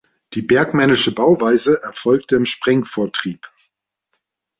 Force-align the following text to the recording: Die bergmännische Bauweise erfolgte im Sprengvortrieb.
Die 0.33 0.41
bergmännische 0.41 1.13
Bauweise 1.13 1.83
erfolgte 1.83 2.35
im 2.35 2.45
Sprengvortrieb. 2.45 3.47